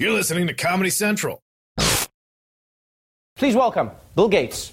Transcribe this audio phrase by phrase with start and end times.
[0.00, 1.42] You're listening to Comedy Central.
[3.36, 4.72] Please welcome Bill Gates.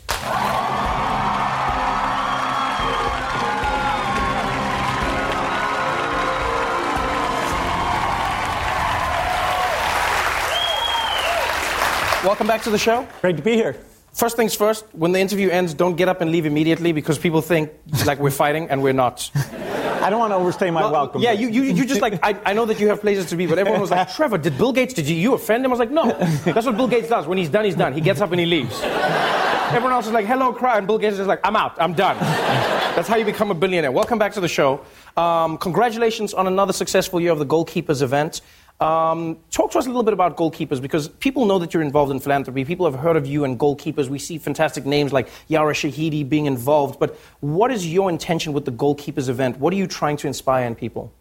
[12.24, 13.06] Welcome back to the show.
[13.20, 13.76] Great to be here.
[14.14, 17.42] First things first, when the interview ends, don't get up and leave immediately because people
[17.42, 17.70] think
[18.06, 19.30] like we're fighting and we're not.
[20.08, 21.22] I don't want to overstay my Well, welcome.
[21.22, 23.46] Yeah, you, you, you just like, I, I know that you have places to be,
[23.46, 25.72] but everyone was like, Trevor, did Bill Gates, did you, you offend him?
[25.72, 26.14] I was like, no.
[26.46, 27.28] That's what Bill Gates does.
[27.28, 27.92] When he's done, he's done.
[27.92, 28.80] He gets up and he leaves.
[28.82, 30.78] Everyone else is like, hello, cry.
[30.78, 31.76] And Bill Gates is like, I'm out.
[31.78, 32.16] I'm done.
[32.96, 33.92] That's how you become a billionaire.
[33.92, 34.80] Welcome back to the show.
[35.18, 38.40] Um, congratulations on another successful year of the Goalkeepers event.
[38.80, 42.12] Um, talk to us a little bit about goalkeepers because people know that you're involved
[42.12, 42.64] in philanthropy.
[42.64, 44.08] People have heard of you and goalkeepers.
[44.08, 47.00] We see fantastic names like Yara Shahidi being involved.
[47.00, 49.60] But what is your intention with the goalkeepers event?
[49.60, 51.12] What are you trying to inspire in people?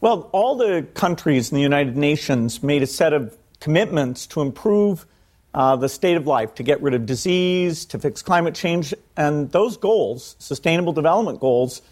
[0.00, 5.06] Well, all the countries in the United Nations made a set of commitments to improve
[5.52, 8.94] uh, the state of life, to get rid of disease, to fix climate change.
[9.16, 11.82] And those goals, sustainable development goals,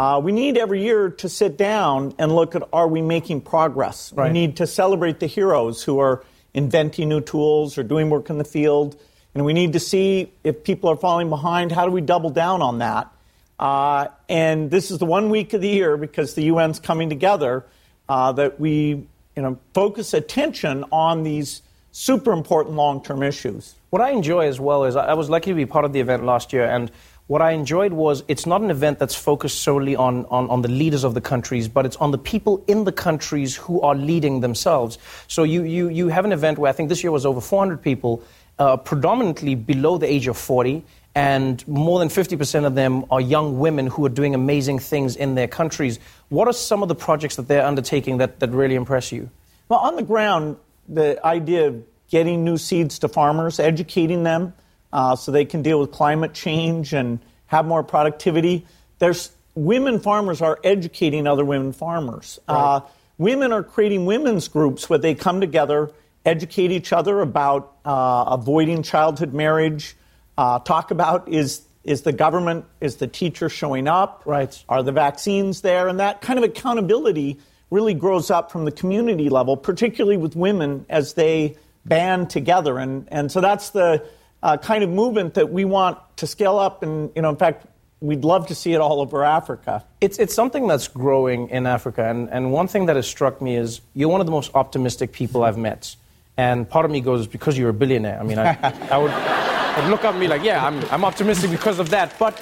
[0.00, 4.14] uh, we need every year to sit down and look at are we making progress?
[4.14, 4.28] Right.
[4.28, 8.38] We need to celebrate the heroes who are inventing new tools or doing work in
[8.38, 8.98] the field.
[9.34, 12.62] And we need to see if people are falling behind, how do we double down
[12.62, 13.12] on that?
[13.58, 17.66] Uh, and this is the one week of the year because the UN's coming together
[18.08, 21.60] uh, that we you know, focus attention on these
[21.92, 23.74] super important long term issues.
[23.90, 26.00] What I enjoy as well is I I was lucky to be part of the
[26.00, 26.90] event last year, and
[27.30, 30.68] what I enjoyed was it's not an event that's focused solely on, on, on the
[30.68, 34.40] leaders of the countries, but it's on the people in the countries who are leading
[34.40, 34.98] themselves.
[35.28, 37.80] So you, you, you have an event where I think this year was over 400
[37.80, 38.24] people,
[38.58, 40.82] uh, predominantly below the age of 40,
[41.14, 45.36] and more than 50% of them are young women who are doing amazing things in
[45.36, 46.00] their countries.
[46.30, 49.30] What are some of the projects that they're undertaking that, that really impress you?
[49.68, 50.56] Well, on the ground,
[50.88, 54.52] the idea of getting new seeds to farmers, educating them
[54.92, 58.66] uh, so they can deal with climate change and have more productivity.
[58.98, 62.38] There's women farmers are educating other women farmers.
[62.46, 62.80] Uh,
[63.18, 65.90] women are creating women's groups where they come together,
[66.24, 69.96] educate each other about uh, avoiding childhood marriage,
[70.38, 74.22] uh, talk about is is the government, is the teacher showing up?
[74.26, 74.62] Right.
[74.68, 75.88] Are the vaccines there?
[75.88, 77.38] And that kind of accountability
[77.70, 81.56] really grows up from the community level, particularly with women as they
[81.86, 82.78] band together.
[82.78, 84.06] And, and so that's the
[84.42, 86.82] uh, kind of movement that we want to scale up.
[86.82, 87.66] And, you know, in fact,
[88.00, 89.84] we'd love to see it all over Africa.
[90.00, 92.04] It's, it's something that's growing in Africa.
[92.04, 95.12] And, and one thing that has struck me is you're one of the most optimistic
[95.12, 95.96] people I've met.
[96.36, 98.18] And part of me goes, because you're a billionaire.
[98.18, 98.56] I mean, I,
[98.90, 102.18] I would, I'd look at me like, yeah, I'm, I'm optimistic because of that.
[102.18, 102.40] But,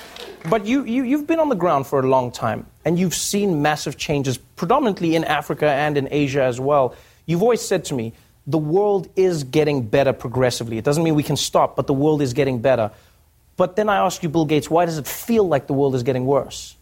[0.49, 3.61] but you, you, you've been on the ground for a long time, and you've seen
[3.61, 6.95] massive changes, predominantly in Africa and in Asia as well.
[7.27, 8.13] You've always said to me,
[8.49, 10.79] the world is getting better progressively.
[10.79, 12.91] It doesn't mean we can stop, but the world is getting better.
[13.59, 16.03] But then I ask you, Bill Gates, why does it feel like the world is
[16.03, 16.75] getting worse?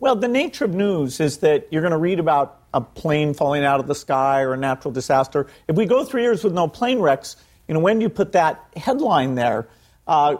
[0.00, 3.64] Well, the nature of news is that you're going to read about a plane falling
[3.64, 5.46] out of the sky or a natural disaster.
[5.66, 7.36] If we go three years with no plane wrecks,
[7.68, 9.66] you know, when you put that headline there?
[10.06, 10.36] Uh,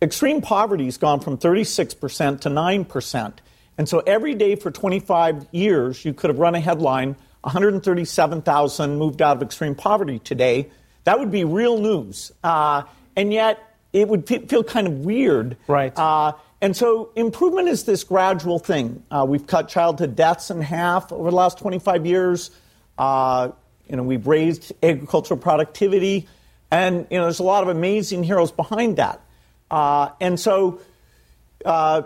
[0.00, 3.32] extreme poverty has gone from 36% to 9%.
[3.76, 9.20] And so every day for 25 years, you could have run a headline 137,000 moved
[9.20, 10.70] out of extreme poverty today.
[11.04, 12.32] That would be real news.
[12.42, 12.84] Uh,
[13.16, 15.56] and yet, it would fe- feel kind of weird.
[15.68, 15.96] Right.
[15.96, 19.02] Uh, and so improvement is this gradual thing.
[19.10, 22.50] Uh, we've cut childhood deaths in half over the last 25 years.
[22.96, 23.50] Uh,
[23.88, 26.26] you know, we've raised agricultural productivity,
[26.70, 29.20] and you know, there's a lot of amazing heroes behind that.
[29.70, 30.80] Uh, and so,
[31.66, 32.02] uh,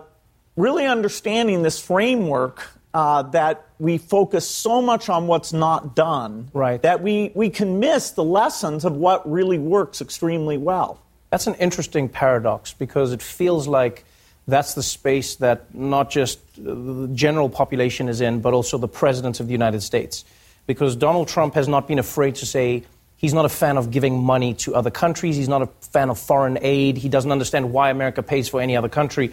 [0.56, 6.82] really understanding this framework uh, that we focus so much on what's not done, Right.
[6.82, 10.98] that we, we can miss the lessons of what really works extremely well.
[11.30, 14.04] That's an interesting paradox because it feels like
[14.48, 19.38] that's the space that not just the general population is in, but also the president
[19.38, 20.24] of the United States.
[20.66, 22.82] Because Donald Trump has not been afraid to say
[23.16, 26.18] he's not a fan of giving money to other countries, he's not a fan of
[26.18, 29.30] foreign aid, he doesn't understand why America pays for any other country.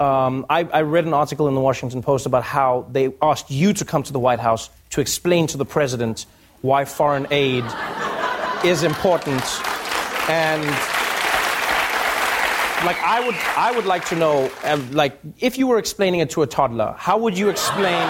[0.00, 3.72] Um, I, I read an article in the Washington Post about how they asked you
[3.74, 6.26] to come to the White House to explain to the president
[6.62, 7.64] why foreign aid
[8.64, 9.42] is important.
[10.28, 10.64] And
[12.84, 16.30] like I would, I would like to know, uh, like if you were explaining it
[16.30, 18.08] to a toddler, how would you explain?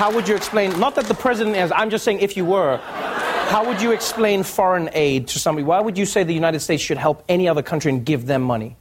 [0.00, 0.78] How would you explain?
[0.78, 1.72] Not that the president is.
[1.74, 2.76] I'm just saying if you were.
[2.76, 5.64] How would you explain foreign aid to somebody?
[5.64, 8.42] Why would you say the United States should help any other country and give them
[8.42, 8.76] money?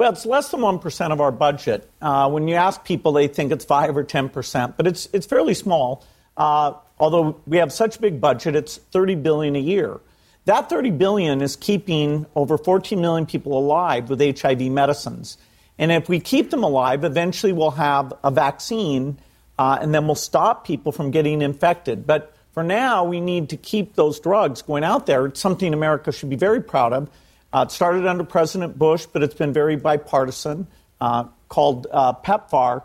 [0.00, 1.86] Well, it's less than 1% of our budget.
[2.00, 5.52] Uh, when you ask people, they think it's 5 or 10%, but it's, it's fairly
[5.52, 6.06] small.
[6.38, 10.00] Uh, although we have such a big budget, it's 30 billion a year.
[10.46, 15.36] That 30 billion is keeping over 14 million people alive with HIV medicines.
[15.78, 19.18] And if we keep them alive, eventually we'll have a vaccine
[19.58, 22.06] uh, and then we'll stop people from getting infected.
[22.06, 25.26] But for now, we need to keep those drugs going out there.
[25.26, 27.10] It's something America should be very proud of.
[27.52, 30.66] Uh, it started under President Bush, but it's been very bipartisan,
[31.00, 32.82] uh, called uh, PEPFAR.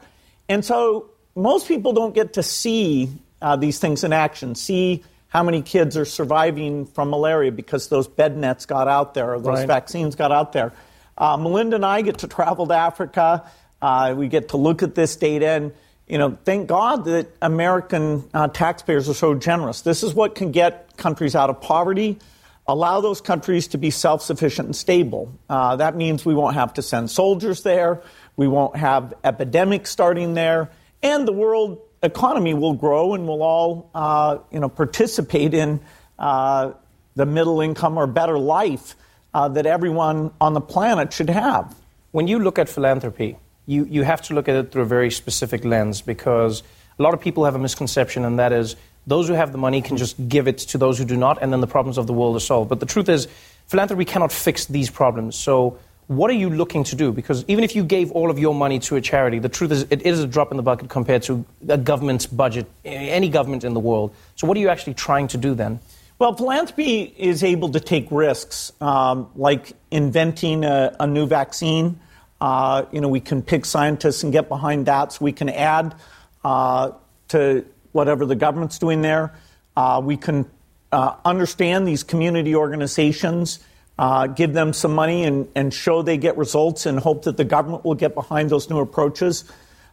[0.49, 3.09] And so most people don't get to see
[3.41, 8.07] uh, these things in action, see how many kids are surviving from malaria because those
[8.07, 9.67] bed nets got out there or those right.
[9.67, 10.71] vaccines got out there.
[11.17, 13.49] Uh, Melinda and I get to travel to Africa.
[13.81, 15.73] Uh, we get to look at this data and
[16.07, 19.81] you know, thank God that American uh, taxpayers are so generous.
[19.81, 22.19] This is what can get countries out of poverty,
[22.67, 25.31] allow those countries to be self sufficient and stable.
[25.49, 28.01] Uh, that means we won't have to send soldiers there,
[28.35, 30.69] we won't have epidemics starting there,
[31.03, 35.79] and the world economy will grow and we'll all, uh, you know, participate in
[36.19, 36.71] uh,
[37.15, 38.95] the middle income or better life
[39.33, 41.75] uh, that everyone on the planet should have.
[42.11, 45.11] When you look at philanthropy, you, you have to look at it through a very
[45.11, 46.63] specific lens because
[46.97, 48.75] a lot of people have a misconception, and that is
[49.07, 51.51] those who have the money can just give it to those who do not, and
[51.51, 52.69] then the problems of the world are solved.
[52.69, 53.27] But the truth is,
[53.67, 55.35] philanthropy cannot fix these problems.
[55.35, 57.11] So what are you looking to do?
[57.11, 59.87] Because even if you gave all of your money to a charity, the truth is
[59.89, 63.73] it is a drop in the bucket compared to a government's budget, any government in
[63.73, 64.13] the world.
[64.35, 65.79] So what are you actually trying to do then?
[66.17, 71.99] Well, philanthropy is able to take risks, um, like inventing a, a new vaccine.
[72.39, 75.95] Uh, you know, we can pick scientists and get behind that, so we can add
[76.43, 76.91] uh,
[77.29, 77.65] to
[77.95, 79.33] whatever the government's doing there.
[79.75, 80.45] Uh, we can
[80.91, 83.59] uh, understand these community organizations
[83.97, 87.45] uh, give them some money and, and, show they get results and hope that the
[87.45, 89.45] government will get behind those new approaches.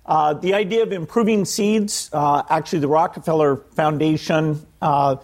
[0.05, 5.17] Uh, the idea of improving seeds, uh, actually, the Rockefeller Foundation uh,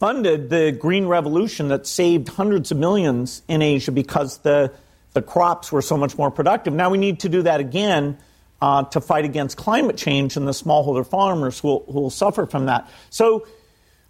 [0.00, 4.72] funded the Green Revolution that saved hundreds of millions in Asia because the,
[5.12, 6.72] the crops were so much more productive.
[6.72, 8.18] Now we need to do that again.
[8.64, 12.46] Uh, to fight against climate change and the smallholder farmers who will, who will suffer
[12.46, 12.88] from that.
[13.10, 13.46] So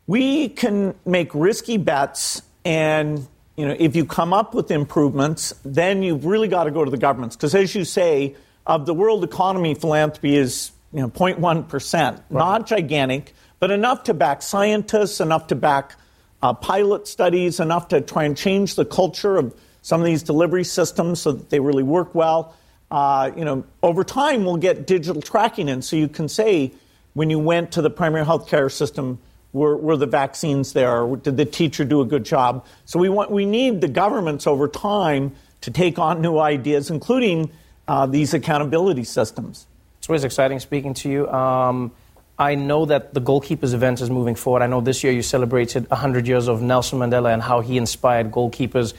[0.06, 6.04] we can make risky bets and you know, if you come up with improvements, then
[6.04, 7.34] you've really got to go to the governments.
[7.34, 12.22] Because as you say, of the world economy, philanthropy is you know 0.1%, right.
[12.30, 15.96] not gigantic, but enough to back scientists, enough to back
[16.42, 19.52] uh, pilot studies, enough to try and change the culture of
[19.82, 22.54] some of these delivery systems so that they really work well.
[22.90, 26.72] Uh, you know, over time, we'll get digital tracking in, so you can say
[27.14, 29.18] when you went to the primary health care system
[29.54, 31.06] were, were the vaccines there?
[31.16, 32.66] Did the teacher do a good job?
[32.84, 37.50] So we want we need the governments over time to take on new ideas, including
[37.88, 39.66] uh, these accountability systems.
[39.98, 41.28] It's always exciting speaking to you.
[41.30, 41.92] Um,
[42.38, 44.62] I know that the goalkeepers event is moving forward.
[44.62, 48.32] I know this year you celebrated 100 years of Nelson Mandela and how he inspired
[48.32, 48.92] goalkeepers.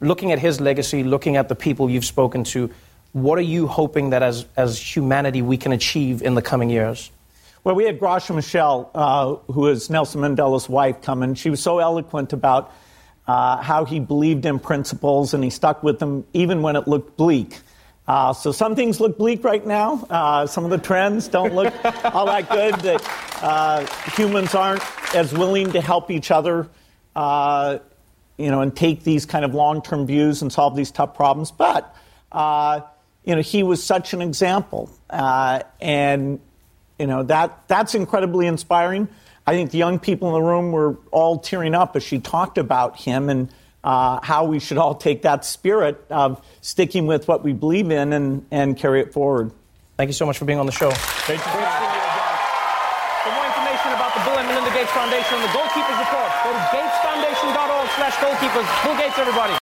[0.00, 2.70] Looking at his legacy, looking at the people you've spoken to,
[3.12, 7.10] what are you hoping that as, as humanity we can achieve in the coming years?
[7.64, 11.60] Well, we had Graça Machel, uh, who is Nelson Mandela's wife, come and she was
[11.60, 12.72] so eloquent about
[13.26, 17.16] uh, how he believed in principles and he stuck with them even when it looked
[17.16, 17.58] bleak.
[18.06, 20.06] Uh, so some things look bleak right now.
[20.08, 21.74] Uh, some of the trends don't look
[22.06, 22.74] all that good.
[22.76, 24.82] That uh, humans aren't
[25.14, 26.68] as willing to help each other,
[27.14, 27.78] uh,
[28.38, 31.50] you know, and take these kind of long-term views and solve these tough problems.
[31.50, 31.94] But
[33.28, 36.40] you know, he was such an example, and
[36.98, 39.06] you know, that, that's incredibly inspiring.
[39.46, 42.56] I think the young people in the room were all tearing up as she talked
[42.56, 43.50] about him and
[43.84, 48.14] uh, how we should all take that spirit of sticking with what we believe in
[48.14, 49.52] and, and carry it forward.
[49.98, 50.90] Thank you so much for being on the show.
[50.90, 51.52] Thank you.
[51.52, 51.60] For
[53.36, 56.64] more information about the Bill and Melinda Gates Foundation and the Goalkeepers Report, go to
[56.72, 58.84] gatesfoundation.org slash goalkeepers.
[58.84, 59.67] Bill Gates, everybody.